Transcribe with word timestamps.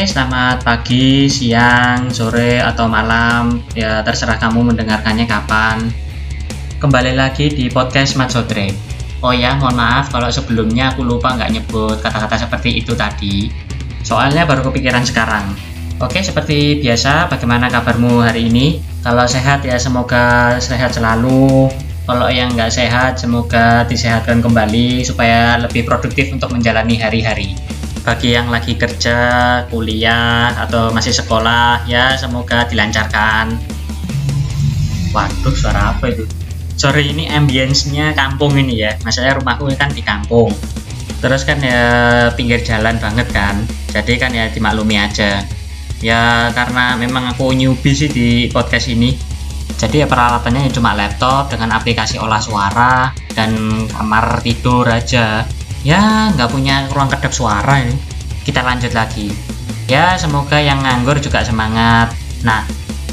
Selamat 0.00 0.64
pagi, 0.64 1.28
siang, 1.28 2.08
sore, 2.08 2.56
atau 2.56 2.88
malam. 2.88 3.60
Ya, 3.76 4.00
terserah 4.00 4.40
kamu 4.40 4.72
mendengarkannya 4.72 5.28
kapan. 5.28 5.92
Kembali 6.80 7.12
lagi 7.12 7.52
di 7.52 7.68
podcast 7.68 8.16
Mat 8.16 8.32
Sodre. 8.32 8.72
Oh 9.20 9.36
ya, 9.36 9.60
mohon 9.60 9.76
maaf 9.76 10.08
kalau 10.08 10.32
sebelumnya 10.32 10.96
aku 10.96 11.04
lupa 11.04 11.36
nggak 11.36 11.52
nyebut 11.52 12.00
kata-kata 12.00 12.48
seperti 12.48 12.80
itu 12.80 12.96
tadi. 12.96 13.52
Soalnya 14.00 14.48
baru 14.48 14.72
kepikiran 14.72 15.04
sekarang. 15.04 15.52
Oke, 16.00 16.24
seperti 16.24 16.80
biasa, 16.80 17.28
bagaimana 17.28 17.68
kabarmu 17.68 18.24
hari 18.24 18.48
ini? 18.48 18.80
Kalau 19.04 19.28
sehat 19.28 19.68
ya 19.68 19.76
semoga 19.76 20.56
sehat 20.64 20.96
selalu. 20.96 21.68
Kalau 22.08 22.32
yang 22.32 22.56
nggak 22.56 22.72
sehat, 22.72 23.20
semoga 23.20 23.84
disehatkan 23.84 24.40
kembali 24.40 25.04
supaya 25.04 25.60
lebih 25.60 25.84
produktif 25.84 26.32
untuk 26.32 26.56
menjalani 26.56 26.96
hari-hari 26.96 27.52
bagi 28.00 28.32
yang 28.32 28.48
lagi 28.48 28.76
kerja, 28.80 29.18
kuliah, 29.68 30.56
atau 30.56 30.88
masih 30.90 31.12
sekolah, 31.12 31.84
ya 31.84 32.16
semoga 32.16 32.64
dilancarkan. 32.64 33.60
Waduh, 35.12 35.54
suara 35.54 35.92
apa 35.96 36.08
itu? 36.08 36.24
Sorry, 36.80 37.12
ini 37.12 37.28
ambience-nya 37.28 38.16
kampung 38.16 38.56
ini 38.56 38.80
ya. 38.80 38.96
Maksudnya 39.04 39.36
rumahku 39.36 39.68
kan 39.76 39.92
di 39.92 40.00
kampung. 40.00 40.48
Terus 41.20 41.44
kan 41.44 41.60
ya 41.60 41.82
pinggir 42.32 42.64
jalan 42.64 42.96
banget 42.96 43.28
kan. 43.36 43.60
Jadi 43.92 44.16
kan 44.16 44.32
ya 44.32 44.48
dimaklumi 44.48 44.96
aja. 44.96 45.44
Ya 46.00 46.48
karena 46.56 46.96
memang 46.96 47.28
aku 47.36 47.52
newbie 47.52 47.92
sih 47.92 48.08
di 48.08 48.48
podcast 48.48 48.88
ini. 48.88 49.12
Jadi 49.76 50.00
ya 50.00 50.08
peralatannya 50.08 50.72
cuma 50.72 50.96
laptop 50.96 51.52
dengan 51.52 51.76
aplikasi 51.76 52.16
olah 52.16 52.40
suara 52.40 53.12
dan 53.36 53.84
kamar 53.92 54.40
tidur 54.40 54.88
aja 54.88 55.44
ya 55.86 56.30
nggak 56.36 56.50
punya 56.52 56.88
ruang 56.92 57.08
kedap 57.08 57.32
suara 57.32 57.80
ini. 57.82 57.96
Kita 58.44 58.64
lanjut 58.64 58.92
lagi. 58.92 59.32
Ya 59.90 60.14
semoga 60.16 60.60
yang 60.60 60.80
nganggur 60.80 61.18
juga 61.18 61.42
semangat. 61.42 62.14
Nah 62.46 62.64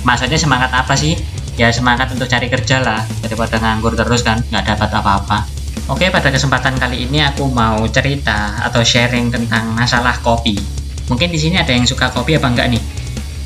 maksudnya 0.06 0.38
semangat 0.38 0.72
apa 0.74 0.94
sih? 0.94 1.18
Ya 1.58 1.74
semangat 1.74 2.14
untuk 2.14 2.30
cari 2.30 2.48
kerja 2.48 2.86
lah 2.86 3.02
daripada 3.24 3.58
nganggur 3.58 3.98
terus 3.98 4.22
kan 4.22 4.44
nggak 4.54 4.78
dapat 4.78 4.90
apa-apa. 4.94 5.40
Oke 5.88 6.12
pada 6.12 6.30
kesempatan 6.30 6.76
kali 6.76 7.08
ini 7.08 7.24
aku 7.24 7.48
mau 7.48 7.82
cerita 7.88 8.59
atau 8.62 8.84
sharing 8.84 9.31
tentang 9.31 9.72
masalah 9.74 10.20
kopi. 10.20 10.59
Mungkin 11.08 11.31
di 11.31 11.40
sini 11.40 11.56
ada 11.56 11.72
yang 11.72 11.88
suka 11.88 12.12
kopi 12.12 12.36
apa 12.36 12.52
enggak 12.52 12.68
nih 12.76 12.84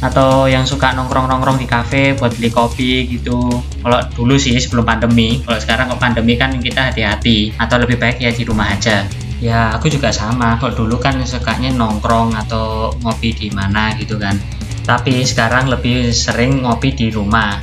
atau 0.02 0.49
yang 0.49 0.66
suka 0.66 0.97
nongkrong-nongkrong 0.97 1.61
di 1.61 1.69
kafe 1.69 2.17
buat 2.17 2.33
beli 2.33 2.49
kopi 2.49 3.05
gitu. 3.05 3.38
Kalau 3.85 3.99
dulu 4.17 4.33
sih 4.33 4.57
sebelum 4.57 4.81
pandemi. 4.81 5.45
Kalau 5.45 5.61
sekarang 5.61 5.94
kok 5.94 6.02
pandemi 6.02 6.33
kan 6.41 6.57
kita 6.57 6.89
hati-hati. 6.89 7.53
Atau 7.61 7.77
lebih 7.77 8.02
baik 8.02 8.17
ya 8.17 8.33
di 8.33 8.41
rumah 8.41 8.73
aja. 8.73 9.05
Ya 9.38 9.69
aku 9.77 9.94
juga 9.94 10.09
sama. 10.09 10.57
Kalau 10.57 10.73
dulu 10.73 10.97
kan 10.97 11.22
sukanya 11.22 11.69
nongkrong 11.69 12.33
atau 12.33 12.89
ngopi 13.05 13.29
di 13.38 13.47
mana 13.53 13.94
gitu 13.94 14.17
kan. 14.17 14.41
Tapi 14.81 15.22
sekarang 15.22 15.69
lebih 15.69 16.09
sering 16.09 16.66
ngopi 16.66 16.97
di 16.97 17.13
rumah. 17.13 17.61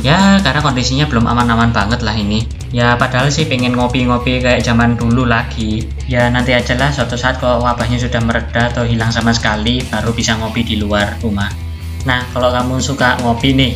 Ya 0.00 0.38
karena 0.40 0.62
kondisinya 0.62 1.10
belum 1.10 1.26
aman-aman 1.26 1.74
banget 1.74 2.06
lah 2.06 2.14
ini. 2.14 2.46
Ya 2.70 2.94
padahal 2.94 3.34
sih 3.34 3.50
pengen 3.50 3.74
ngopi-ngopi 3.74 4.38
kayak 4.38 4.62
zaman 4.62 4.94
dulu 4.94 5.26
lagi. 5.26 5.90
Ya 6.06 6.30
nanti 6.30 6.54
aja 6.54 6.78
lah 6.78 6.94
suatu 6.94 7.18
saat 7.18 7.42
kalau 7.42 7.66
wabahnya 7.66 7.98
sudah 7.98 8.22
mereda 8.22 8.70
atau 8.70 8.86
hilang 8.86 9.10
sama 9.10 9.34
sekali 9.34 9.82
baru 9.90 10.14
bisa 10.14 10.38
ngopi 10.38 10.62
di 10.62 10.78
luar 10.78 11.18
rumah 11.18 11.69
Nah, 12.08 12.24
kalau 12.32 12.48
kamu 12.48 12.80
suka 12.80 13.20
ngopi 13.20 13.52
nih, 13.52 13.72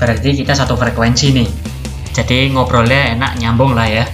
berarti 0.00 0.34
kita 0.34 0.54
satu 0.54 0.74
frekuensi 0.74 1.30
nih. 1.30 1.48
Jadi 2.10 2.50
ngobrolnya 2.50 3.14
enak 3.14 3.38
nyambung 3.38 3.76
lah 3.76 3.86
ya. 3.86 4.04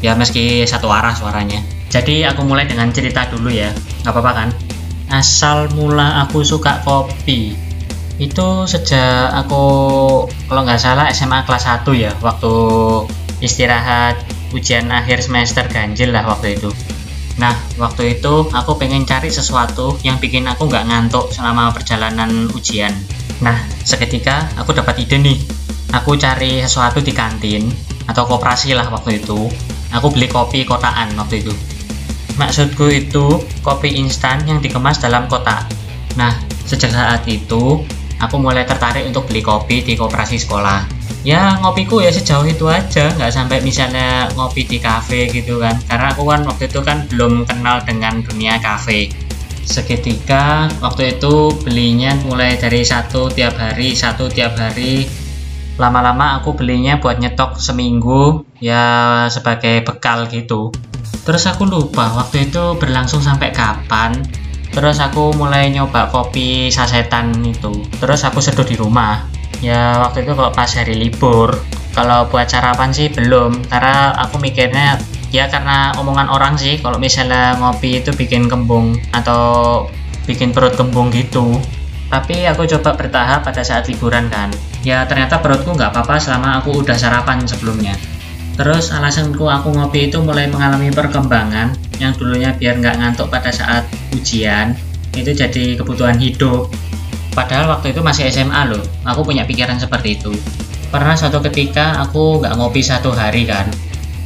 Ya 0.00 0.16
meski 0.16 0.64
satu 0.64 0.88
arah 0.88 1.12
suaranya. 1.12 1.60
Jadi 1.92 2.24
aku 2.24 2.42
mulai 2.46 2.64
dengan 2.64 2.88
cerita 2.90 3.28
dulu 3.28 3.52
ya. 3.52 3.68
Gak 4.02 4.16
apa-apa 4.16 4.32
kan? 4.32 4.48
Asal 5.10 5.68
mula 5.74 6.24
aku 6.24 6.40
suka 6.46 6.80
kopi 6.86 7.70
itu 8.20 8.48
sejak 8.68 9.32
aku 9.32 9.64
kalau 10.44 10.60
nggak 10.68 10.76
salah 10.76 11.08
SMA 11.08 11.40
kelas 11.48 11.64
1 11.64 11.88
ya 11.96 12.12
waktu 12.20 12.52
istirahat 13.40 14.20
ujian 14.52 14.92
akhir 14.92 15.24
semester 15.24 15.64
ganjil 15.72 16.12
lah 16.12 16.28
waktu 16.28 16.60
itu 16.60 16.68
Nah, 17.38 17.54
waktu 17.78 18.18
itu 18.18 18.50
aku 18.50 18.80
pengen 18.80 19.06
cari 19.06 19.30
sesuatu 19.30 19.94
yang 20.02 20.18
bikin 20.18 20.48
aku 20.50 20.66
nggak 20.66 20.88
ngantuk 20.90 21.30
selama 21.30 21.70
perjalanan 21.70 22.50
ujian. 22.56 22.90
Nah, 23.44 23.56
seketika 23.86 24.50
aku 24.58 24.74
dapat 24.74 24.98
ide 25.04 25.20
nih. 25.20 25.38
Aku 25.90 26.14
cari 26.14 26.62
sesuatu 26.62 27.02
di 27.02 27.10
kantin 27.10 27.66
atau 28.06 28.26
koperasi 28.26 28.74
lah 28.74 28.90
waktu 28.90 29.22
itu. 29.22 29.50
Aku 29.90 30.10
beli 30.14 30.30
kopi 30.30 30.62
kotaan 30.62 31.14
waktu 31.18 31.42
itu. 31.42 31.54
Maksudku 32.38 32.86
itu 32.88 33.42
kopi 33.60 33.98
instan 33.98 34.46
yang 34.46 34.62
dikemas 34.62 35.02
dalam 35.02 35.26
kotak. 35.26 35.66
Nah, 36.14 36.30
sejak 36.66 36.94
saat 36.94 37.26
itu 37.26 37.82
aku 38.22 38.36
mulai 38.38 38.62
tertarik 38.62 39.02
untuk 39.06 39.26
beli 39.26 39.42
kopi 39.42 39.82
di 39.82 39.98
koperasi 39.98 40.38
sekolah 40.38 40.99
ya 41.20 41.60
ngopiku 41.60 42.00
ya 42.00 42.08
sejauh 42.08 42.48
itu 42.48 42.64
aja 42.64 43.12
nggak 43.12 43.32
sampai 43.32 43.60
misalnya 43.60 44.28
ngopi 44.36 44.64
di 44.64 44.80
cafe 44.80 45.28
gitu 45.28 45.60
kan. 45.60 45.76
Karena 45.84 46.12
aku 46.12 46.24
kan 46.28 46.40
waktu 46.48 46.68
itu 46.68 46.80
kan 46.80 47.04
belum 47.08 47.44
kenal 47.44 47.84
dengan 47.84 48.24
dunia 48.24 48.56
cafe 48.60 49.12
seketika 49.70 50.66
waktu 50.82 51.14
itu 51.14 51.54
belinya 51.62 52.16
mulai 52.26 52.58
dari 52.58 52.82
satu 52.82 53.30
tiap 53.30 53.54
hari 53.54 53.94
satu 53.94 54.26
tiap 54.26 54.58
hari. 54.58 55.06
Lama-lama 55.78 56.42
aku 56.42 56.58
belinya 56.58 57.00
buat 57.00 57.16
nyetok 57.16 57.56
seminggu 57.56 58.44
ya 58.60 59.24
sebagai 59.32 59.80
bekal 59.86 60.28
gitu. 60.28 60.74
Terus 61.24 61.46
aku 61.46 61.64
lupa 61.64 62.10
waktu 62.18 62.50
itu 62.50 62.76
berlangsung 62.76 63.22
sampai 63.22 63.54
kapan. 63.54 64.12
Terus 64.70 64.98
aku 65.02 65.34
mulai 65.34 65.70
nyoba 65.72 66.10
kopi 66.10 66.68
sasetan 66.68 67.32
itu. 67.42 67.70
Terus 68.02 68.20
aku 68.26 68.42
seduh 68.42 68.66
di 68.66 68.76
rumah 68.76 69.29
ya 69.60 70.00
waktu 70.04 70.24
itu 70.26 70.32
kalau 70.36 70.52
pas 70.52 70.68
hari 70.72 70.96
libur. 70.96 71.56
Kalau 71.90 72.28
buat 72.30 72.46
sarapan 72.48 72.90
sih? 72.92 73.12
Belum. 73.12 73.60
Karena 73.66 74.14
aku 74.16 74.40
mikirnya 74.40 75.00
ya 75.30 75.46
karena 75.46 75.94
omongan 75.96 76.28
orang 76.32 76.54
sih. 76.56 76.80
Kalau 76.80 76.96
misalnya 76.96 77.56
ngopi 77.60 78.00
itu 78.00 78.10
bikin 78.16 78.48
kembung 78.48 78.96
atau 79.12 79.86
bikin 80.24 80.52
perut 80.52 80.74
kembung 80.74 81.12
gitu. 81.12 81.60
Tapi 82.10 82.42
aku 82.50 82.66
coba 82.66 82.98
bertahap 82.98 83.46
pada 83.46 83.62
saat 83.62 83.86
liburan 83.86 84.26
kan. 84.32 84.50
Ya 84.82 85.06
ternyata 85.06 85.38
perutku 85.38 85.76
nggak 85.76 85.94
apa-apa 85.94 86.18
selama 86.18 86.58
aku 86.62 86.82
udah 86.82 86.96
sarapan 86.98 87.46
sebelumnya. 87.46 87.94
Terus 88.58 88.92
alasanku 88.92 89.46
aku 89.46 89.72
ngopi 89.72 90.10
itu 90.10 90.20
mulai 90.20 90.50
mengalami 90.50 90.92
perkembangan 90.92 91.72
yang 91.96 92.12
dulunya 92.16 92.52
biar 92.52 92.76
nggak 92.76 92.96
ngantuk 92.98 93.32
pada 93.32 93.48
saat 93.48 93.88
ujian 94.12 94.76
itu 95.14 95.32
jadi 95.34 95.74
kebutuhan 95.80 96.16
hidup 96.16 96.70
Padahal 97.30 97.70
waktu 97.70 97.94
itu 97.94 98.02
masih 98.02 98.26
SMA 98.26 98.66
loh, 98.66 98.82
aku 99.06 99.22
punya 99.22 99.46
pikiran 99.46 99.78
seperti 99.78 100.18
itu. 100.18 100.34
Pernah 100.90 101.14
suatu 101.14 101.38
ketika 101.46 102.02
aku 102.02 102.42
nggak 102.42 102.58
ngopi 102.58 102.82
satu 102.82 103.14
hari 103.14 103.46
kan, 103.46 103.70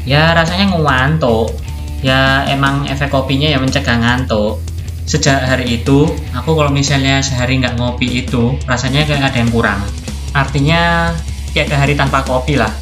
ya 0.08 0.32
rasanya 0.32 0.72
ngantuk. 0.72 1.52
Ya 2.04 2.44
emang 2.48 2.84
efek 2.88 3.12
kopinya 3.12 3.48
yang 3.48 3.64
mencegah 3.64 3.96
ngantuk. 3.96 4.60
Sejak 5.04 5.44
hari 5.44 5.80
itu, 5.80 6.08
aku 6.32 6.56
kalau 6.56 6.72
misalnya 6.72 7.20
sehari 7.20 7.60
nggak 7.60 7.76
ngopi 7.76 8.24
itu, 8.24 8.56
rasanya 8.64 9.04
kayak 9.04 9.32
ada 9.32 9.38
yang 9.40 9.52
kurang. 9.52 9.80
Artinya 10.32 11.12
kayak 11.52 11.72
ada 11.72 11.76
hari 11.84 11.92
tanpa 11.96 12.24
kopi 12.24 12.56
lah. 12.56 12.72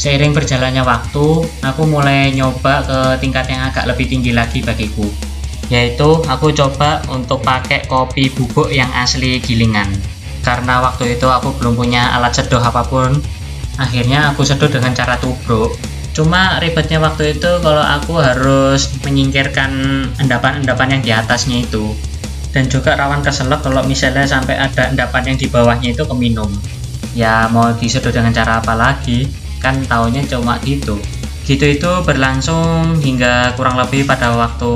Seiring 0.00 0.32
berjalannya 0.32 0.80
waktu, 0.80 1.26
aku 1.60 1.82
mulai 1.84 2.32
nyoba 2.32 2.84
ke 2.84 2.98
tingkat 3.20 3.52
yang 3.52 3.68
agak 3.68 3.84
lebih 3.84 4.08
tinggi 4.08 4.32
lagi 4.32 4.64
bagiku 4.64 5.29
yaitu 5.70 6.18
aku 6.26 6.50
coba 6.50 7.00
untuk 7.08 7.40
pakai 7.46 7.86
kopi 7.86 8.28
bubuk 8.34 8.68
yang 8.74 8.90
asli 8.92 9.38
gilingan. 9.38 9.88
Karena 10.42 10.82
waktu 10.82 11.14
itu 11.16 11.30
aku 11.30 11.54
belum 11.56 11.78
punya 11.78 12.10
alat 12.18 12.34
seduh 12.34 12.60
apa 12.60 12.82
pun 12.84 13.16
akhirnya 13.78 14.34
aku 14.34 14.42
seduh 14.42 14.66
dengan 14.66 14.92
cara 14.92 15.16
tubruk. 15.22 15.78
Cuma 16.10 16.58
ribetnya 16.58 16.98
waktu 16.98 17.38
itu 17.38 17.50
kalau 17.62 17.80
aku 17.86 18.18
harus 18.18 18.90
menyingkirkan 19.06 19.70
endapan-endapan 20.18 20.98
yang 20.98 21.02
di 21.06 21.10
atasnya 21.14 21.62
itu. 21.62 21.94
Dan 22.50 22.66
juga 22.66 22.98
rawan 22.98 23.22
keselak 23.22 23.62
kalau 23.62 23.86
misalnya 23.86 24.26
sampai 24.26 24.58
ada 24.58 24.90
endapan 24.90 25.32
yang 25.32 25.38
di 25.38 25.46
bawahnya 25.46 25.94
itu 25.94 26.02
keminum. 26.02 26.50
Ya 27.14 27.46
mau 27.46 27.70
diseduh 27.70 28.10
dengan 28.10 28.34
cara 28.34 28.58
apa 28.58 28.74
lagi? 28.74 29.30
Kan 29.62 29.86
taunya 29.86 30.26
cuma 30.26 30.58
gitu 30.66 30.98
gitu 31.50 31.66
itu 31.66 31.90
berlangsung 32.06 33.02
hingga 33.02 33.58
kurang 33.58 33.74
lebih 33.74 34.06
pada 34.06 34.30
waktu 34.38 34.70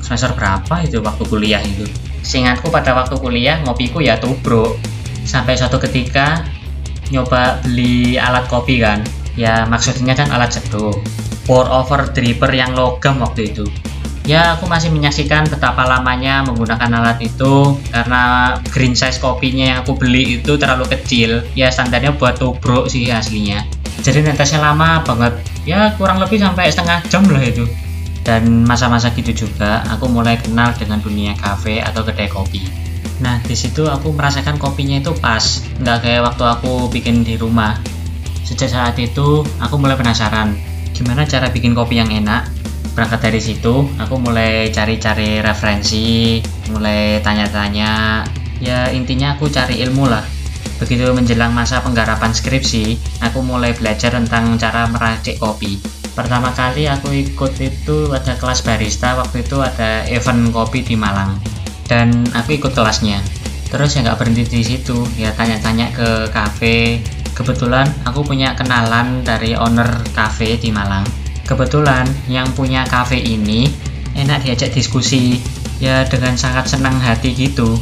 semester 0.00 0.32
berapa 0.32 0.80
itu 0.88 1.04
waktu 1.04 1.22
kuliah 1.28 1.60
itu? 1.60 1.84
Seingatku 2.24 2.72
pada 2.72 2.96
waktu 2.96 3.20
kuliah 3.20 3.60
ngopiku 3.60 4.00
ya 4.00 4.16
tubruk. 4.16 4.80
Sampai 5.28 5.52
suatu 5.60 5.76
ketika 5.76 6.48
nyoba 7.12 7.60
beli 7.60 8.16
alat 8.16 8.48
kopi 8.48 8.80
kan. 8.80 9.04
Ya 9.36 9.68
maksudnya 9.68 10.16
kan 10.16 10.32
alat 10.32 10.56
seduh 10.56 10.96
pour 11.44 11.68
over 11.68 12.08
dripper 12.08 12.48
yang 12.56 12.72
logam 12.72 13.20
waktu 13.20 13.52
itu. 13.52 13.68
Ya 14.24 14.56
aku 14.56 14.70
masih 14.70 14.88
menyaksikan 14.94 15.50
betapa 15.50 15.84
lamanya 15.84 16.40
menggunakan 16.46 16.88
alat 16.88 17.20
itu 17.20 17.76
karena 17.92 18.54
green 18.72 18.96
size 18.96 19.20
kopinya 19.20 19.76
yang 19.76 19.78
aku 19.84 19.98
beli 19.98 20.40
itu 20.40 20.56
terlalu 20.56 20.88
kecil. 20.88 21.44
Ya 21.52 21.68
standarnya 21.68 22.16
buat 22.16 22.40
tubruk 22.40 22.88
sih 22.88 23.12
aslinya. 23.12 23.66
Jadi 24.00 24.24
netesnya 24.24 24.62
lama 24.62 25.04
banget 25.04 25.51
ya 25.68 25.94
kurang 25.94 26.18
lebih 26.18 26.42
sampai 26.42 26.70
setengah 26.70 27.02
jam 27.06 27.22
lah 27.30 27.42
itu 27.42 27.66
dan 28.22 28.62
masa-masa 28.66 29.10
gitu 29.14 29.46
juga 29.46 29.82
aku 29.90 30.06
mulai 30.06 30.38
kenal 30.38 30.70
dengan 30.78 31.02
dunia 31.02 31.34
kafe 31.38 31.82
atau 31.82 32.06
kedai 32.06 32.30
kopi 32.30 32.82
Nah, 33.22 33.38
di 33.46 33.54
situ 33.54 33.86
aku 33.86 34.10
merasakan 34.10 34.58
kopinya 34.58 34.98
itu 34.98 35.14
pas, 35.22 35.62
nggak 35.78 35.98
kayak 36.02 36.22
waktu 36.26 36.42
aku 36.42 36.90
bikin 36.90 37.22
di 37.22 37.38
rumah. 37.38 37.78
Sejak 38.42 38.74
saat 38.74 38.98
itu, 38.98 39.46
aku 39.62 39.74
mulai 39.78 39.94
penasaran, 39.94 40.58
gimana 40.90 41.22
cara 41.22 41.46
bikin 41.46 41.70
kopi 41.70 42.02
yang 42.02 42.10
enak. 42.10 42.50
Berangkat 42.98 43.30
dari 43.30 43.38
situ, 43.38 43.86
aku 43.96 44.14
mulai 44.18 44.74
cari-cari 44.74 45.38
referensi, 45.38 46.42
mulai 46.74 47.22
tanya-tanya. 47.22 48.26
Ya, 48.58 48.90
intinya 48.90 49.38
aku 49.38 49.46
cari 49.46 49.78
ilmu 49.86 50.10
lah. 50.10 50.26
Begitu 50.82 51.14
menjelang 51.14 51.54
masa 51.54 51.78
penggarapan 51.78 52.34
skripsi, 52.34 52.98
aku 53.22 53.38
mulai 53.38 53.70
belajar 53.70 54.18
tentang 54.18 54.58
cara 54.58 54.90
meracik 54.90 55.38
kopi. 55.38 55.78
Pertama 56.10 56.50
kali 56.50 56.90
aku 56.90 57.14
ikut 57.14 57.54
itu 57.62 58.10
ada 58.10 58.34
kelas 58.34 58.66
barista, 58.66 59.14
waktu 59.14 59.46
itu 59.46 59.62
ada 59.62 60.02
event 60.10 60.50
kopi 60.50 60.82
di 60.82 60.98
Malang. 60.98 61.38
Dan 61.86 62.26
aku 62.34 62.58
ikut 62.58 62.74
kelasnya. 62.74 63.22
Terus 63.70 63.94
ya 63.94 64.02
nggak 64.02 64.18
berhenti 64.18 64.42
di 64.42 64.66
situ 64.66 65.06
ya 65.14 65.30
tanya-tanya 65.32 65.94
ke 65.94 66.28
cafe 66.34 67.00
kebetulan 67.32 67.88
aku 68.04 68.20
punya 68.20 68.52
kenalan 68.52 69.24
dari 69.24 69.54
owner 69.54 69.88
cafe 70.12 70.58
di 70.58 70.74
Malang. 70.74 71.06
Kebetulan 71.46 72.04
yang 72.26 72.50
punya 72.58 72.82
cafe 72.84 73.22
ini 73.22 73.70
enak 74.18 74.44
diajak 74.44 74.74
diskusi 74.74 75.38
ya 75.78 76.04
dengan 76.10 76.34
sangat 76.34 76.74
senang 76.74 76.98
hati 76.98 77.32
gitu. 77.38 77.78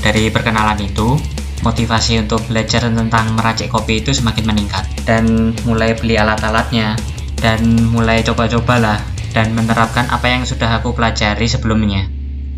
Dari 0.00 0.28
perkenalan 0.28 0.80
itu 0.80 1.16
motivasi 1.64 2.20
untuk 2.20 2.44
belajar 2.44 2.84
tentang 2.86 3.32
meracik 3.32 3.72
kopi 3.72 4.04
itu 4.04 4.12
semakin 4.12 4.44
meningkat 4.44 4.84
dan 5.08 5.56
mulai 5.64 5.96
beli 5.96 6.20
alat-alatnya 6.20 6.94
dan 7.40 7.64
mulai 7.88 8.20
coba-cobalah 8.20 9.00
dan 9.32 9.56
menerapkan 9.56 10.06
apa 10.12 10.30
yang 10.30 10.44
sudah 10.44 10.78
aku 10.78 10.92
pelajari 10.92 11.48
sebelumnya. 11.48 12.06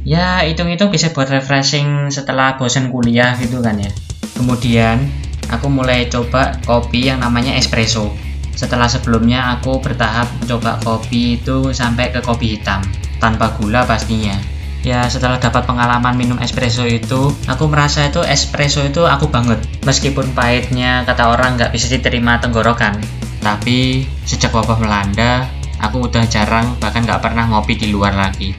Ya 0.06 0.42
hitung-hitung 0.42 0.90
bisa 0.90 1.10
buat 1.14 1.30
refreshing 1.30 2.10
setelah 2.10 2.58
bosan 2.58 2.90
kuliah 2.90 3.38
gitu 3.38 3.62
kan 3.62 3.78
ya. 3.78 3.90
Kemudian 4.34 5.06
aku 5.48 5.70
mulai 5.70 6.10
coba 6.10 6.58
kopi 6.66 7.08
yang 7.08 7.22
namanya 7.22 7.54
espresso. 7.54 8.10
Setelah 8.52 8.90
sebelumnya 8.90 9.56
aku 9.58 9.78
bertahap 9.78 10.26
coba 10.46 10.82
kopi 10.82 11.38
itu 11.38 11.70
sampai 11.70 12.10
ke 12.10 12.20
kopi 12.22 12.58
hitam 12.58 12.82
tanpa 13.22 13.56
gula 13.56 13.84
pastinya 13.88 14.55
ya 14.86 15.10
setelah 15.10 15.42
dapat 15.42 15.66
pengalaman 15.66 16.14
minum 16.14 16.38
espresso 16.38 16.86
itu 16.86 17.34
aku 17.50 17.66
merasa 17.66 18.06
itu 18.06 18.22
espresso 18.22 18.86
itu 18.86 19.02
aku 19.02 19.26
banget. 19.26 19.58
Meskipun 19.82 20.30
pahitnya 20.30 21.02
kata 21.02 21.26
orang 21.34 21.58
nggak 21.58 21.74
bisa 21.74 21.90
diterima 21.90 22.38
tenggorokan. 22.38 23.02
Tapi 23.42 24.06
sejak 24.22 24.54
wabah 24.54 24.78
melanda 24.78 25.50
aku 25.82 26.06
udah 26.06 26.22
jarang 26.30 26.78
bahkan 26.78 27.02
nggak 27.02 27.18
pernah 27.18 27.50
ngopi 27.50 27.74
di 27.74 27.90
luar 27.90 28.14
lagi. 28.14 28.54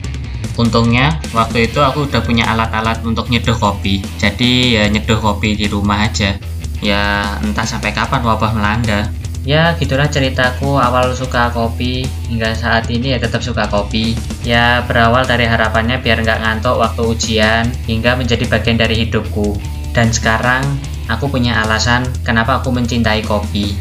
Untungnya 0.60 1.16
waktu 1.32 1.72
itu 1.72 1.80
aku 1.80 2.12
udah 2.12 2.20
punya 2.20 2.44
alat-alat 2.52 3.00
untuk 3.08 3.32
nyeduh 3.32 3.56
kopi. 3.56 4.04
Jadi 4.20 4.76
ya 4.76 4.84
nyeduh 4.92 5.24
kopi 5.24 5.56
di 5.56 5.72
rumah 5.72 6.12
aja. 6.12 6.36
Ya 6.84 7.34
entah 7.40 7.66
sampai 7.66 7.96
kapan 7.96 8.22
wabah 8.22 8.52
melanda 8.52 9.10
ya 9.48 9.80
gitulah 9.80 10.12
ceritaku. 10.12 10.76
Awal 10.76 11.16
suka 11.16 11.48
kopi 11.56 12.04
hingga 12.28 12.52
saat 12.52 12.92
ini 12.92 13.16
ya 13.16 13.20
tetap 13.24 13.40
suka 13.40 13.72
kopi. 13.72 14.14
Ya 14.44 14.84
berawal 14.84 15.24
dari 15.24 15.48
harapannya 15.48 16.04
biar 16.04 16.20
nggak 16.20 16.44
ngantuk 16.44 16.76
waktu 16.76 17.02
ujian 17.08 17.64
hingga 17.88 18.20
menjadi 18.20 18.44
bagian 18.52 18.76
dari 18.76 19.08
hidupku. 19.08 19.56
Dan 19.96 20.12
sekarang 20.12 20.68
aku 21.08 21.32
punya 21.32 21.64
alasan 21.64 22.04
kenapa 22.28 22.60
aku 22.60 22.76
mencintai 22.76 23.24
kopi. 23.24 23.72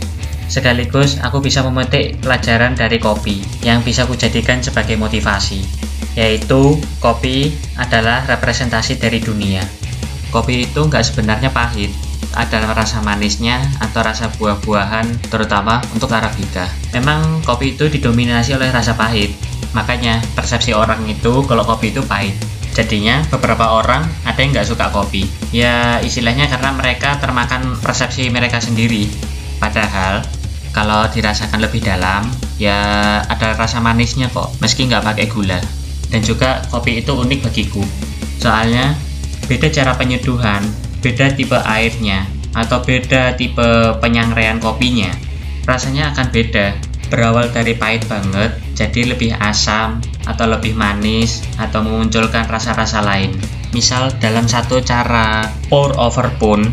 Sekaligus 0.46 1.18
aku 1.18 1.42
bisa 1.42 1.66
memetik 1.66 2.22
pelajaran 2.22 2.78
dari 2.78 3.02
kopi 3.02 3.42
yang 3.66 3.82
bisa 3.82 4.06
kujadikan 4.06 4.62
sebagai 4.62 4.94
motivasi 4.94 5.86
yaitu 6.16 6.80
kopi 6.98 7.52
adalah 7.76 8.24
representasi 8.24 8.96
dari 8.96 9.20
dunia. 9.20 9.60
Kopi 10.32 10.64
itu 10.64 10.80
nggak 10.88 11.04
sebenarnya 11.04 11.52
pahit, 11.52 11.92
adalah 12.36 12.76
rasa 12.76 13.00
manisnya 13.00 13.64
atau 13.80 14.04
rasa 14.04 14.28
buah-buahan, 14.36 15.32
terutama 15.32 15.80
untuk 15.96 16.12
Arabica. 16.12 16.68
Memang 16.92 17.40
kopi 17.42 17.74
itu 17.74 17.88
didominasi 17.88 18.52
oleh 18.52 18.68
rasa 18.68 18.92
pahit, 18.92 19.32
makanya 19.72 20.20
persepsi 20.36 20.76
orang 20.76 21.02
itu 21.08 21.42
kalau 21.48 21.64
kopi 21.64 21.90
itu 21.90 22.04
pahit. 22.04 22.36
Jadinya 22.76 23.24
beberapa 23.32 23.80
orang 23.80 24.04
ada 24.28 24.36
yang 24.36 24.52
nggak 24.52 24.68
suka 24.68 24.92
kopi. 24.92 25.24
Ya 25.48 25.98
istilahnya 26.04 26.46
karena 26.52 26.76
mereka 26.76 27.16
termakan 27.16 27.80
persepsi 27.80 28.28
mereka 28.28 28.60
sendiri. 28.60 29.08
Padahal 29.56 30.20
kalau 30.76 31.08
dirasakan 31.08 31.64
lebih 31.64 31.80
dalam, 31.80 32.28
ya 32.60 32.76
ada 33.24 33.56
rasa 33.56 33.80
manisnya 33.80 34.28
kok, 34.28 34.52
meski 34.60 34.84
nggak 34.84 35.00
pakai 35.08 35.26
gula 35.32 35.56
dan 36.10 36.22
juga 36.22 36.62
kopi 36.70 37.02
itu 37.02 37.12
unik 37.12 37.50
bagiku 37.50 37.82
soalnya 38.38 38.94
beda 39.50 39.70
cara 39.70 39.94
penyeduhan 39.94 40.62
beda 41.06 41.38
tipe 41.38 41.54
airnya 41.54 42.26
atau 42.50 42.82
beda 42.82 43.38
tipe 43.38 43.94
penyangrean 44.02 44.58
kopinya 44.58 45.14
rasanya 45.62 46.10
akan 46.10 46.34
beda 46.34 46.74
berawal 47.06 47.46
dari 47.54 47.78
pahit 47.78 48.02
banget 48.10 48.58
jadi 48.74 49.14
lebih 49.14 49.38
asam 49.38 50.02
atau 50.26 50.50
lebih 50.50 50.74
manis 50.74 51.46
atau 51.62 51.86
memunculkan 51.86 52.50
rasa-rasa 52.50 53.06
lain 53.06 53.38
misal 53.70 54.10
dalam 54.18 54.50
satu 54.50 54.82
cara 54.82 55.46
pour 55.70 55.94
over 55.94 56.26
pun 56.42 56.66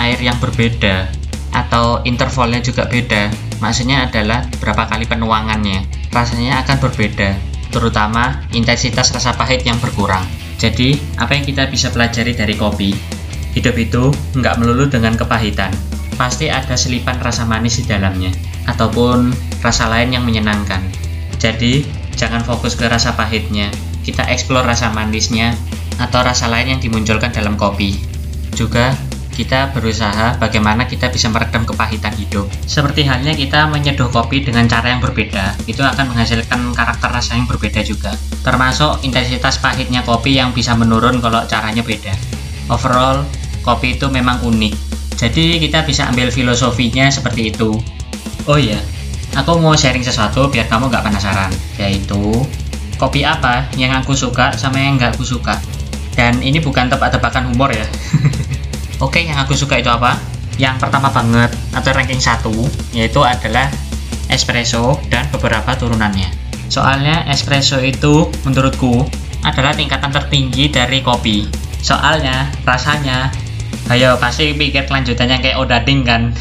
air 0.00 0.16
yang 0.24 0.40
berbeda 0.40 1.12
atau 1.52 2.00
intervalnya 2.08 2.64
juga 2.64 2.88
beda 2.88 3.28
maksudnya 3.60 4.08
adalah 4.08 4.48
berapa 4.56 4.88
kali 4.88 5.04
penuangannya 5.04 5.84
rasanya 6.16 6.64
akan 6.64 6.80
berbeda 6.80 7.36
terutama 7.68 8.40
intensitas 8.56 9.12
rasa 9.12 9.36
pahit 9.36 9.60
yang 9.68 9.76
berkurang. 9.76 10.24
Jadi, 10.56 10.96
apa 11.20 11.36
yang 11.36 11.44
kita 11.44 11.68
bisa 11.68 11.92
pelajari 11.92 12.32
dari 12.32 12.56
kopi? 12.56 12.96
Hidup 13.56 13.72
itu 13.80 14.12
nggak 14.36 14.60
melulu 14.60 14.84
dengan 14.84 15.16
kepahitan. 15.16 15.72
Pasti 16.20 16.52
ada 16.52 16.76
selipan 16.76 17.16
rasa 17.24 17.48
manis 17.48 17.80
di 17.80 17.88
dalamnya, 17.88 18.28
ataupun 18.68 19.32
rasa 19.64 19.88
lain 19.88 20.12
yang 20.12 20.28
menyenangkan. 20.28 20.84
Jadi, 21.40 21.88
jangan 22.16 22.44
fokus 22.44 22.76
ke 22.76 22.84
rasa 22.84 23.16
pahitnya, 23.16 23.72
kita 24.04 24.28
eksplor 24.28 24.64
rasa 24.64 24.92
manisnya, 24.92 25.56
atau 25.96 26.20
rasa 26.20 26.52
lain 26.52 26.76
yang 26.76 26.80
dimunculkan 26.80 27.32
dalam 27.32 27.56
kopi. 27.56 27.96
Juga, 28.52 28.92
kita 29.36 29.68
berusaha 29.76 30.40
bagaimana 30.40 30.88
kita 30.88 31.12
bisa 31.12 31.28
meredam 31.28 31.68
kepahitan 31.68 32.16
hidup. 32.16 32.48
Seperti 32.64 33.04
halnya 33.04 33.36
kita 33.36 33.68
menyeduh 33.68 34.08
kopi 34.08 34.40
dengan 34.40 34.64
cara 34.64 34.96
yang 34.96 35.04
berbeda, 35.04 35.60
itu 35.68 35.84
akan 35.84 36.16
menghasilkan 36.16 36.72
karakter 36.72 37.12
rasa 37.12 37.36
yang 37.36 37.44
berbeda 37.44 37.84
juga. 37.84 38.16
Termasuk 38.40 39.04
intensitas 39.04 39.60
pahitnya 39.60 40.00
kopi 40.00 40.40
yang 40.40 40.56
bisa 40.56 40.72
menurun 40.72 41.20
kalau 41.20 41.44
caranya 41.44 41.84
beda. 41.84 42.16
Overall, 42.72 43.28
kopi 43.66 43.98
itu 43.98 44.06
memang 44.06 44.46
unik. 44.46 44.74
Jadi 45.18 45.58
kita 45.58 45.82
bisa 45.82 46.06
ambil 46.06 46.30
filosofinya 46.30 47.10
seperti 47.10 47.50
itu. 47.50 47.74
Oh 48.46 48.54
iya, 48.54 48.78
aku 49.34 49.58
mau 49.58 49.74
sharing 49.74 50.06
sesuatu 50.06 50.46
biar 50.46 50.70
kamu 50.70 50.86
nggak 50.86 51.02
penasaran, 51.02 51.50
yaitu 51.82 52.46
kopi 52.94 53.26
apa 53.26 53.66
yang 53.74 53.90
aku 53.98 54.14
suka 54.14 54.54
sama 54.54 54.78
yang 54.78 54.94
nggak 54.94 55.18
aku 55.18 55.26
suka. 55.26 55.58
Dan 56.14 56.38
ini 56.40 56.62
bukan 56.62 56.86
tebak-tebakan 56.86 57.50
humor 57.50 57.74
ya. 57.74 57.84
Oke, 59.04 59.26
yang 59.26 59.36
aku 59.36 59.52
suka 59.52 59.82
itu 59.82 59.90
apa? 59.90 60.16
Yang 60.56 60.88
pertama 60.88 61.12
banget 61.12 61.52
atau 61.76 61.90
ranking 61.92 62.22
satu 62.22 62.54
yaitu 62.96 63.20
adalah 63.20 63.68
espresso 64.32 64.96
dan 65.12 65.28
beberapa 65.28 65.76
turunannya. 65.76 66.32
Soalnya 66.72 67.28
espresso 67.28 67.78
itu 67.84 68.30
menurutku 68.48 69.04
adalah 69.44 69.76
tingkatan 69.76 70.10
tertinggi 70.10 70.72
dari 70.72 71.04
kopi. 71.04 71.46
Soalnya 71.84 72.50
rasanya, 72.66 73.30
ayo 73.92 74.18
pasti 74.18 74.54
pikir 74.54 74.90
kelanjutannya 74.90 75.38
kayak 75.42 75.58
odading 75.58 76.02
kan? 76.02 76.34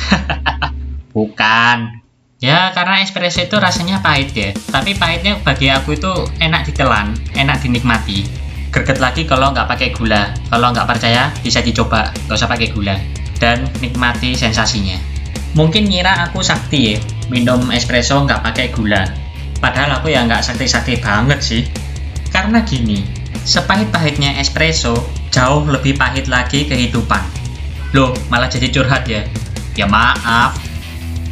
Bukan. 1.15 2.01
Ya 2.43 2.75
karena 2.75 3.01
espresso 3.01 3.45
itu 3.45 3.55
rasanya 3.57 4.03
pahit 4.03 4.35
ya. 4.35 4.49
Tapi 4.53 4.97
pahitnya 4.97 5.39
bagi 5.41 5.71
aku 5.71 5.95
itu 5.95 6.11
enak 6.41 6.67
ditelan, 6.67 7.15
enak 7.33 7.63
dinikmati. 7.63 8.27
Greget 8.73 8.99
lagi 8.99 9.23
kalau 9.23 9.55
nggak 9.55 9.71
pakai 9.71 9.95
gula. 9.95 10.35
Kalau 10.51 10.75
nggak 10.75 10.85
percaya 10.89 11.31
bisa 11.39 11.63
dicoba. 11.63 12.11
Nggak 12.27 12.35
usah 12.35 12.49
pakai 12.51 12.67
gula. 12.75 12.95
Dan 13.39 13.65
nikmati 13.79 14.35
sensasinya. 14.35 14.99
Mungkin 15.55 15.87
ngira 15.87 16.27
aku 16.27 16.43
sakti 16.43 16.79
ya 16.91 16.95
minum 17.31 17.71
espresso 17.71 18.19
nggak 18.25 18.43
pakai 18.43 18.67
gula. 18.75 19.07
Padahal 19.63 20.03
aku 20.03 20.11
ya 20.11 20.27
nggak 20.27 20.43
sakti-sakti 20.43 20.99
banget 20.99 21.39
sih. 21.39 21.63
Karena 22.29 22.59
gini 22.67 23.25
sepahit-pahitnya 23.45 24.41
espresso 24.41 24.97
jauh 25.29 25.63
lebih 25.69 25.95
pahit 25.95 26.25
lagi 26.25 26.65
kehidupan. 26.65 27.21
Loh 27.93 28.11
malah 28.27 28.49
jadi 28.49 28.67
curhat 28.73 29.05
ya? 29.05 29.21
Ya 29.77 29.85
maaf. 29.85 30.57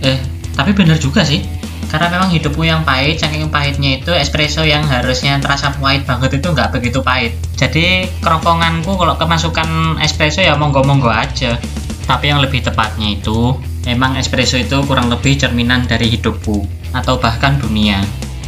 Eh 0.06 0.22
tapi 0.54 0.72
bener 0.78 1.02
juga 1.02 1.26
sih. 1.26 1.42
Karena 1.90 2.10
memang 2.10 2.34
hidupku 2.34 2.66
yang 2.66 2.82
pahit 2.82 3.22
saking 3.22 3.50
pahitnya 3.54 4.02
itu 4.02 4.14
espresso 4.14 4.66
yang 4.66 4.82
harusnya 4.86 5.38
terasa 5.38 5.74
pahit 5.78 6.06
banget 6.10 6.42
itu 6.42 6.48
nggak 6.54 6.70
begitu 6.74 7.02
pahit. 7.02 7.34
Jadi 7.58 8.10
kerongkonganku 8.22 8.98
kalau 8.98 9.18
kemasukan 9.18 10.02
espresso 10.02 10.42
ya 10.42 10.58
monggo-monggo 10.58 11.10
aja. 11.10 11.58
Tapi 12.04 12.34
yang 12.34 12.42
lebih 12.42 12.66
tepatnya 12.66 13.14
itu 13.14 13.58
memang 13.86 14.18
espresso 14.18 14.58
itu 14.58 14.82
kurang 14.86 15.08
lebih 15.10 15.38
cerminan 15.38 15.86
dari 15.86 16.10
hidupku 16.14 16.66
atau 16.94 17.18
bahkan 17.18 17.58
dunia. 17.58 18.02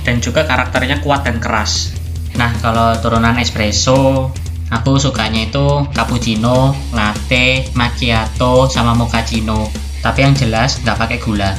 Dan 0.05 0.21
juga 0.21 0.45
karakternya 0.45 1.01
kuat 1.01 1.25
dan 1.25 1.41
keras 1.41 1.94
nah 2.35 2.51
kalau 2.59 2.95
turunan 2.99 3.39
espresso 3.39 4.31
Aku 4.73 4.97
sukanya 4.97 5.45
itu 5.45 5.85
cappuccino, 5.93 6.73
latte, 6.89 7.69
macchiato, 7.77 8.65
sama 8.65 8.97
mochaccino. 8.97 9.69
Tapi 10.01 10.25
yang 10.25 10.33
jelas 10.33 10.81
nggak 10.81 10.97
pakai 10.97 11.17
gula. 11.21 11.53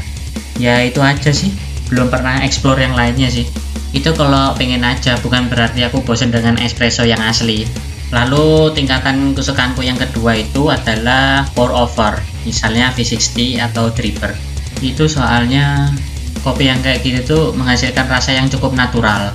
Ya 0.58 0.82
itu 0.82 0.98
aja 0.98 1.30
sih. 1.30 1.54
Belum 1.86 2.10
pernah 2.10 2.42
explore 2.42 2.82
yang 2.82 2.98
lainnya 2.98 3.30
sih. 3.30 3.46
Itu 3.94 4.10
kalau 4.18 4.58
pengen 4.58 4.82
aja, 4.82 5.14
bukan 5.22 5.46
berarti 5.46 5.86
aku 5.86 6.02
bosan 6.02 6.34
dengan 6.34 6.58
espresso 6.58 7.06
yang 7.06 7.22
asli. 7.22 7.62
Lalu 8.10 8.74
tingkatan 8.74 9.38
kesukaanku 9.38 9.86
yang 9.86 9.98
kedua 9.98 10.38
itu 10.38 10.66
adalah 10.66 11.46
pour 11.54 11.70
over, 11.70 12.18
misalnya 12.42 12.90
V60 12.90 13.62
atau 13.70 13.90
dripper. 13.94 14.34
Itu 14.82 15.06
soalnya 15.06 15.94
kopi 16.42 16.70
yang 16.70 16.82
kayak 16.82 17.02
gitu 17.06 17.20
tuh 17.22 17.44
menghasilkan 17.54 18.06
rasa 18.06 18.34
yang 18.34 18.46
cukup 18.50 18.74
natural 18.74 19.34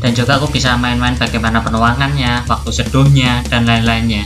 dan 0.00 0.12
juga 0.12 0.36
aku 0.36 0.52
bisa 0.52 0.76
main-main 0.76 1.16
bagaimana 1.16 1.64
penuangannya, 1.64 2.44
waktu 2.44 2.70
seduhnya, 2.72 3.40
dan 3.48 3.64
lain-lainnya. 3.64 4.24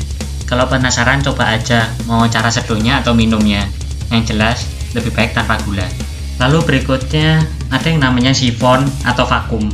Kalau 0.50 0.66
penasaran 0.66 1.22
coba 1.22 1.54
aja 1.54 1.94
mau 2.10 2.26
cara 2.26 2.50
seduhnya 2.50 2.98
atau 2.98 3.14
minumnya. 3.14 3.70
Yang 4.10 4.34
jelas 4.34 4.58
lebih 4.98 5.14
baik 5.14 5.30
tanpa 5.30 5.62
gula. 5.62 5.86
Lalu 6.42 6.58
berikutnya 6.66 7.46
ada 7.70 7.86
yang 7.86 8.02
namanya 8.02 8.34
sifon 8.34 8.82
atau 9.06 9.22
vakum. 9.22 9.70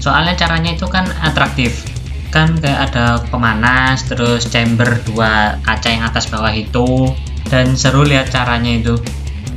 Soalnya 0.00 0.32
caranya 0.38 0.72
itu 0.72 0.88
kan 0.88 1.04
atraktif. 1.20 1.84
Kan 2.32 2.56
kayak 2.56 2.90
ada 2.90 3.20
pemanas, 3.28 4.08
terus 4.08 4.48
chamber 4.48 5.02
dua 5.04 5.60
kaca 5.60 5.88
yang 5.92 6.08
atas 6.08 6.32
bawah 6.32 6.54
itu 6.54 7.12
dan 7.52 7.76
seru 7.76 8.00
lihat 8.00 8.32
caranya 8.32 8.72
itu. 8.72 8.96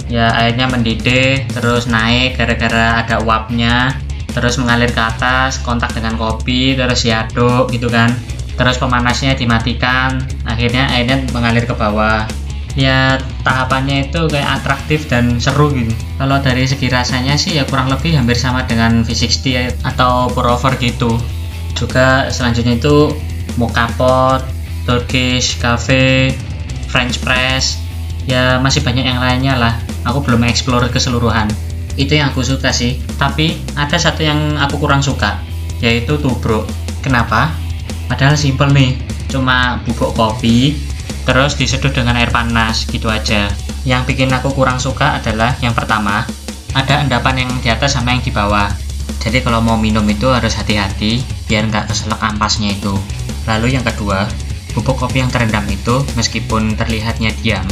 Ya 0.09 0.33
airnya 0.33 0.65
mendidih, 0.67 1.45
terus 1.53 1.85
naik 1.85 2.35
gara-gara 2.35 2.99
ada 2.99 3.21
uapnya, 3.21 3.93
terus 4.31 4.61
mengalir 4.61 4.93
ke 4.93 5.01
atas 5.01 5.61
kontak 5.61 5.93
dengan 5.93 6.15
kopi 6.15 6.77
terus 6.77 7.05
diaduk 7.05 7.69
gitu 7.73 7.89
kan. 7.89 8.13
Terus 8.59 8.75
pemanasnya 8.75 9.39
dimatikan 9.39 10.19
akhirnya 10.43 10.91
airnya 10.91 11.23
mengalir 11.31 11.63
ke 11.63 11.73
bawah. 11.73 12.27
Ya 12.77 13.17
tahapannya 13.43 14.11
itu 14.11 14.29
kayak 14.29 14.61
atraktif 14.61 15.09
dan 15.09 15.41
seru 15.41 15.73
gitu. 15.73 15.91
Kalau 16.19 16.37
dari 16.39 16.67
segi 16.67 16.87
rasanya 16.91 17.35
sih 17.35 17.57
ya 17.57 17.63
kurang 17.65 17.89
lebih 17.89 18.15
hampir 18.15 18.37
sama 18.37 18.63
dengan 18.67 19.01
V60 19.03 19.79
atau 19.83 20.29
pour 20.31 20.45
over 20.45 20.75
gitu. 20.77 21.17
Juga 21.73 22.29
selanjutnya 22.29 22.77
itu 22.77 23.15
mocha 23.55 23.87
pot 23.95 24.43
Turkish 24.85 25.57
cafe 25.59 26.35
French 26.91 27.19
press. 27.23 27.79
Ya 28.29 28.61
masih 28.61 28.85
banyak 28.85 29.07
yang 29.07 29.19
lainnya 29.23 29.57
lah. 29.57 29.73
Aku 30.05 30.21
belum 30.21 30.45
explore 30.45 30.87
keseluruhan 30.91 31.68
itu 31.99 32.15
yang 32.15 32.31
aku 32.31 32.39
suka 32.41 32.71
sih. 32.71 32.95
Tapi 33.19 33.59
ada 33.75 33.99
satu 33.99 34.23
yang 34.23 34.55
aku 34.55 34.79
kurang 34.79 35.03
suka 35.03 35.43
yaitu 35.83 36.15
tubruk. 36.19 36.63
Kenapa? 37.03 37.51
Padahal 38.07 38.39
simple 38.39 38.71
nih 38.71 38.95
cuma 39.29 39.83
bubuk 39.85 40.15
kopi 40.17 40.79
terus 41.27 41.53
diseduh 41.53 41.93
dengan 41.93 42.15
air 42.15 42.31
panas 42.31 42.87
gitu 42.87 43.11
aja. 43.11 43.51
Yang 43.83 44.15
bikin 44.15 44.31
aku 44.31 44.55
kurang 44.55 44.79
suka 44.79 45.19
adalah 45.19 45.53
yang 45.59 45.75
pertama 45.75 46.23
ada 46.73 47.03
endapan 47.03 47.45
yang 47.45 47.51
di 47.59 47.67
atas 47.67 47.99
sama 47.99 48.15
yang 48.15 48.23
di 48.23 48.31
bawah. 48.31 48.71
Jadi 49.19 49.43
kalau 49.43 49.59
mau 49.59 49.75
minum 49.75 50.07
itu 50.07 50.31
harus 50.31 50.55
hati-hati 50.55 51.19
biar 51.51 51.67
nggak 51.67 51.91
keselak 51.91 52.23
ampasnya 52.23 52.71
itu. 52.71 52.95
Lalu 53.45 53.75
yang 53.75 53.83
kedua 53.83 54.25
bubuk 54.73 54.95
kopi 54.95 55.19
yang 55.19 55.31
terendam 55.31 55.67
itu 55.67 56.01
meskipun 56.15 56.77
terlihatnya 56.77 57.33
diam 57.43 57.65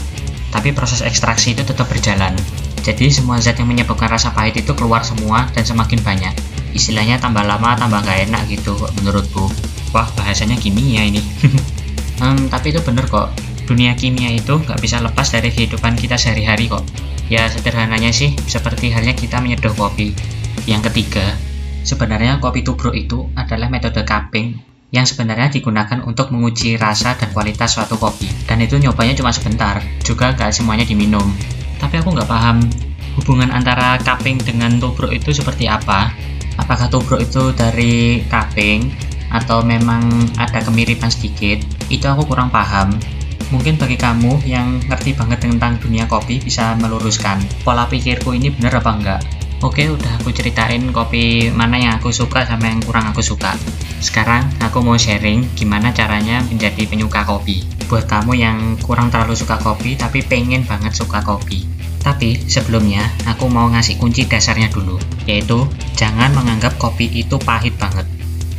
tapi 0.49 0.73
proses 0.73 1.03
ekstraksi 1.03 1.53
itu 1.53 1.63
tetap 1.63 1.85
berjalan 1.85 2.33
jadi 2.87 3.11
semua 3.11 3.35
zat 3.43 3.59
yang 3.59 3.67
menyebabkan 3.67 4.07
rasa 4.07 4.31
pahit 4.31 4.63
itu 4.63 4.71
keluar 4.71 5.03
semua 5.03 5.43
dan 5.51 5.67
semakin 5.67 5.99
banyak. 5.99 6.31
Istilahnya 6.71 7.19
tambah 7.19 7.43
lama 7.43 7.75
tambah 7.75 7.99
gak 7.99 8.31
enak 8.31 8.47
gitu 8.47 8.79
menurutku. 9.03 9.51
Wah 9.91 10.07
bahasanya 10.15 10.55
kimia 10.55 11.03
ini. 11.03 11.19
hmm, 12.23 12.47
tapi 12.47 12.71
itu 12.71 12.79
bener 12.79 13.03
kok. 13.11 13.35
Dunia 13.67 13.91
kimia 13.99 14.31
itu 14.31 14.55
nggak 14.63 14.79
bisa 14.79 15.03
lepas 15.03 15.27
dari 15.27 15.51
kehidupan 15.51 15.99
kita 15.99 16.15
sehari-hari 16.15 16.71
kok. 16.71 16.87
Ya 17.27 17.51
sederhananya 17.51 18.15
sih 18.15 18.31
seperti 18.47 18.95
halnya 18.95 19.11
kita 19.11 19.43
menyeduh 19.43 19.75
kopi. 19.75 20.15
Yang 20.63 20.87
ketiga, 20.87 21.35
sebenarnya 21.83 22.39
kopi 22.39 22.63
tubruk 22.63 22.95
itu 22.95 23.27
adalah 23.35 23.67
metode 23.67 23.99
cupping 24.07 24.63
yang 24.95 25.03
sebenarnya 25.03 25.51
digunakan 25.51 25.99
untuk 26.07 26.31
menguji 26.31 26.79
rasa 26.79 27.19
dan 27.19 27.35
kualitas 27.35 27.75
suatu 27.75 27.99
kopi. 27.99 28.31
Dan 28.47 28.63
itu 28.63 28.79
nyobanya 28.79 29.11
cuma 29.19 29.35
sebentar, 29.35 29.83
juga 30.07 30.31
nggak 30.31 30.55
semuanya 30.55 30.87
diminum 30.87 31.35
tapi 31.77 32.01
aku 32.01 32.13
nggak 32.13 32.29
paham 32.29 32.61
hubungan 33.17 33.49
antara 33.49 33.97
cupping 34.01 34.37
dengan 34.45 34.77
tubruk 34.77 35.09
itu 35.09 35.33
seperti 35.33 35.65
apa. 35.65 36.13
Apakah 36.57 36.89
tubruk 36.89 37.21
itu 37.21 37.53
dari 37.53 38.21
cupping 38.29 38.89
atau 39.33 39.65
memang 39.65 40.05
ada 40.37 40.61
kemiripan 40.61 41.09
sedikit? 41.09 41.61
Itu 41.89 42.09
aku 42.09 42.29
kurang 42.29 42.53
paham. 42.53 42.93
Mungkin 43.49 43.79
bagi 43.79 43.95
kamu 43.95 44.43
yang 44.43 44.77
ngerti 44.91 45.15
banget 45.15 45.39
tentang 45.45 45.79
dunia 45.79 46.03
kopi 46.05 46.37
bisa 46.43 46.75
meluruskan 46.77 47.39
pola 47.63 47.87
pikirku 47.87 48.35
ini 48.35 48.51
bener 48.51 48.75
apa 48.75 48.91
enggak 48.91 49.36
oke 49.63 49.83
udah 49.83 50.11
aku 50.21 50.29
ceritain 50.33 50.83
kopi 50.93 51.53
mana 51.53 51.77
yang 51.77 51.93
aku 51.97 52.13
suka 52.13 52.43
sama 52.45 52.69
yang 52.69 52.81
kurang 52.83 53.09
aku 53.09 53.21
suka 53.21 53.57
sekarang 54.03 54.45
aku 54.61 54.83
mau 54.83 54.97
sharing 54.97 55.45
gimana 55.57 55.93
caranya 55.93 56.43
menjadi 56.45 56.85
penyuka 56.85 57.25
kopi 57.25 57.77
buat 57.87 58.03
kamu 58.03 58.35
yang 58.35 58.75
kurang 58.83 59.07
terlalu 59.07 59.31
suka 59.31 59.55
kopi 59.63 59.95
tapi 59.95 60.19
pengen 60.19 60.67
banget 60.67 60.91
suka 60.91 61.23
kopi. 61.23 61.63
Tapi 62.03 62.47
sebelumnya 62.47 63.03
aku 63.27 63.47
mau 63.47 63.67
ngasih 63.71 63.99
kunci 63.99 64.27
dasarnya 64.27 64.67
dulu, 64.71 64.99
yaitu 65.23 65.63
jangan 65.95 66.31
menganggap 66.35 66.75
kopi 66.75 67.07
itu 67.07 67.39
pahit 67.39 67.75
banget. 67.79 68.03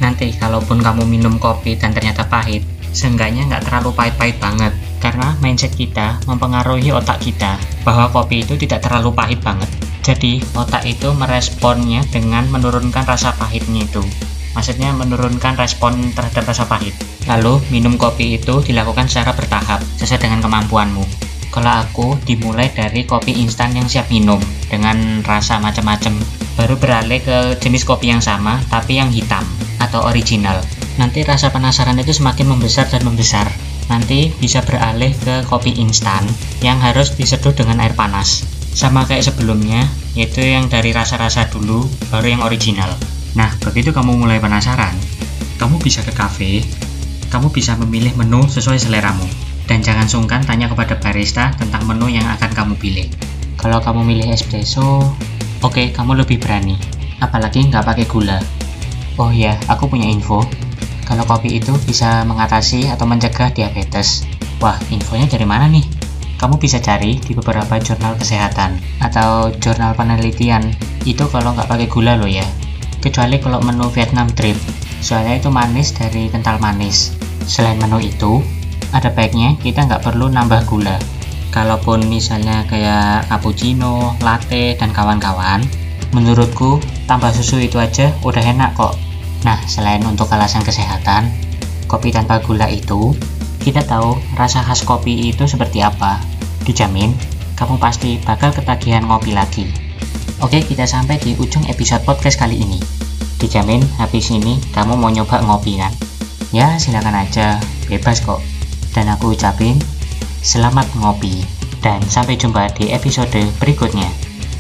Nanti 0.00 0.32
kalaupun 0.36 0.80
kamu 0.80 1.04
minum 1.04 1.36
kopi 1.36 1.76
dan 1.76 1.92
ternyata 1.92 2.24
pahit, 2.28 2.64
seenggaknya 2.92 3.48
nggak 3.48 3.68
terlalu 3.68 3.92
pahit-pahit 3.92 4.36
banget. 4.40 4.72
Karena 4.98 5.36
mindset 5.44 5.72
kita 5.76 6.18
mempengaruhi 6.26 6.90
otak 6.90 7.22
kita 7.22 7.56
bahwa 7.84 8.10
kopi 8.10 8.42
itu 8.42 8.56
tidak 8.56 8.84
terlalu 8.84 9.14
pahit 9.14 9.40
banget. 9.44 9.70
Jadi 10.08 10.40
otak 10.56 10.88
itu 10.88 11.12
meresponnya 11.12 12.00
dengan 12.08 12.48
menurunkan 12.48 13.04
rasa 13.04 13.36
pahitnya 13.36 13.84
itu 13.84 14.00
maksudnya 14.58 14.90
menurunkan 14.90 15.54
respon 15.54 16.10
terhadap 16.18 16.50
rasa 16.50 16.66
pahit. 16.66 16.90
Lalu, 17.30 17.62
minum 17.70 17.94
kopi 17.94 18.42
itu 18.42 18.58
dilakukan 18.58 19.06
secara 19.06 19.30
bertahap, 19.30 19.78
sesuai 20.02 20.18
dengan 20.18 20.42
kemampuanmu. 20.42 21.06
Kalau 21.54 21.72
aku 21.78 22.18
dimulai 22.26 22.66
dari 22.74 23.06
kopi 23.06 23.38
instan 23.38 23.72
yang 23.78 23.86
siap 23.86 24.10
minum 24.10 24.42
dengan 24.66 25.22
rasa 25.22 25.62
macam-macam, 25.62 26.18
baru 26.58 26.74
beralih 26.74 27.22
ke 27.22 27.38
jenis 27.62 27.86
kopi 27.86 28.10
yang 28.10 28.20
sama 28.20 28.58
tapi 28.66 28.98
yang 28.98 29.14
hitam 29.14 29.46
atau 29.78 30.04
original. 30.10 30.58
Nanti 30.98 31.22
rasa 31.22 31.54
penasaran 31.54 31.96
itu 32.02 32.10
semakin 32.10 32.50
membesar 32.50 32.90
dan 32.90 33.06
membesar. 33.06 33.46
Nanti 33.88 34.34
bisa 34.42 34.60
beralih 34.60 35.14
ke 35.16 35.46
kopi 35.48 35.72
instan 35.78 36.26
yang 36.60 36.82
harus 36.82 37.14
diseduh 37.14 37.54
dengan 37.54 37.80
air 37.80 37.96
panas. 37.96 38.57
Sama 38.78 39.02
kayak 39.02 39.26
sebelumnya, 39.26 39.90
yaitu 40.14 40.38
yang 40.38 40.70
dari 40.70 40.94
rasa-rasa 40.94 41.50
dulu, 41.50 41.82
baru 42.14 42.38
yang 42.38 42.46
original. 42.46 42.86
Nah, 43.34 43.50
begitu 43.58 43.90
kamu 43.90 44.14
mulai 44.14 44.38
penasaran, 44.38 44.94
kamu 45.58 45.82
bisa 45.82 46.06
ke 46.06 46.14
cafe, 46.14 46.62
kamu 47.26 47.50
bisa 47.50 47.74
memilih 47.74 48.14
menu 48.14 48.46
sesuai 48.46 48.78
seleramu. 48.78 49.26
Dan 49.66 49.82
jangan 49.82 50.06
sungkan 50.06 50.46
tanya 50.46 50.70
kepada 50.70 50.94
barista 50.94 51.50
tentang 51.58 51.90
menu 51.90 52.06
yang 52.06 52.22
akan 52.38 52.54
kamu 52.54 52.74
pilih. 52.78 53.10
Kalau 53.58 53.82
kamu 53.82 54.06
milih 54.06 54.30
espresso, 54.30 55.10
oke, 55.58 55.74
okay, 55.74 55.90
kamu 55.90 56.22
lebih 56.22 56.38
berani. 56.38 56.78
Apalagi 57.18 57.66
nggak 57.66 57.82
pakai 57.82 58.06
gula. 58.06 58.38
Oh 59.18 59.34
ya, 59.34 59.58
aku 59.66 59.90
punya 59.90 60.06
info. 60.06 60.46
Kalau 61.02 61.26
kopi 61.26 61.58
itu 61.58 61.74
bisa 61.82 62.22
mengatasi 62.22 62.86
atau 62.94 63.10
mencegah 63.10 63.50
diabetes. 63.50 64.22
Wah, 64.62 64.78
infonya 64.94 65.26
dari 65.26 65.42
mana 65.50 65.66
nih? 65.66 65.97
Kamu 66.38 66.62
bisa 66.62 66.78
cari 66.78 67.18
di 67.18 67.34
beberapa 67.34 67.82
jurnal 67.82 68.14
kesehatan 68.14 68.78
atau 69.02 69.50
jurnal 69.58 69.98
penelitian. 69.98 70.70
Itu 71.02 71.26
kalau 71.26 71.50
nggak 71.50 71.66
pakai 71.66 71.90
gula 71.90 72.14
loh 72.14 72.30
ya. 72.30 72.46
Kecuali 73.02 73.42
kalau 73.42 73.58
menu 73.58 73.90
Vietnam 73.90 74.30
Trip. 74.30 74.54
Soalnya 75.02 75.42
itu 75.42 75.50
manis 75.50 75.90
dari 75.98 76.30
kental 76.30 76.62
manis. 76.62 77.10
Selain 77.42 77.74
menu 77.82 77.98
itu 77.98 78.38
ada 78.94 79.10
baiknya 79.10 79.58
kita 79.58 79.82
nggak 79.90 80.06
perlu 80.06 80.30
nambah 80.30 80.62
gula. 80.70 80.94
Kalaupun 81.50 82.06
misalnya 82.06 82.62
kayak 82.70 83.26
cappuccino, 83.26 84.14
latte, 84.22 84.78
dan 84.78 84.94
kawan-kawan 84.94 85.66
menurutku 86.14 86.78
tambah 87.10 87.34
susu 87.34 87.58
itu 87.60 87.82
aja 87.82 88.14
udah 88.22 88.40
enak 88.46 88.78
kok. 88.78 88.94
Nah 89.42 89.58
selain 89.66 90.06
untuk 90.06 90.30
alasan 90.30 90.62
kesehatan 90.62 91.34
kopi 91.88 92.12
tanpa 92.12 92.38
gula 92.44 92.68
itu 92.68 93.16
kita 93.62 93.84
tahu 93.84 94.18
rasa 94.38 94.62
khas 94.64 94.82
kopi 94.86 95.30
itu 95.30 95.44
seperti 95.46 95.82
apa 95.82 96.22
dijamin 96.62 97.14
kamu 97.58 97.78
pasti 97.82 98.22
bakal 98.22 98.54
ketagihan 98.54 99.02
ngopi 99.06 99.34
lagi 99.34 99.88
Oke, 100.38 100.62
kita 100.62 100.86
sampai 100.86 101.18
di 101.18 101.34
ujung 101.34 101.66
episode 101.66 102.06
podcast 102.06 102.38
kali 102.38 102.62
ini. 102.62 102.78
Dijamin 103.42 103.82
habis 103.98 104.30
ini 104.30 104.54
kamu 104.70 104.94
mau 104.94 105.10
nyoba 105.10 105.42
ngopi 105.42 105.82
kan? 105.82 105.90
Ya, 106.54 106.78
silakan 106.78 107.26
aja, 107.26 107.58
bebas 107.90 108.22
kok. 108.22 108.38
Dan 108.94 109.10
aku 109.10 109.34
ucapin 109.34 109.82
selamat 110.46 110.86
ngopi 111.02 111.42
dan 111.82 111.98
sampai 112.06 112.38
jumpa 112.38 112.70
di 112.78 112.94
episode 112.94 113.42
berikutnya. 113.58 114.06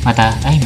Mata 0.02 0.34
ai 0.42 0.58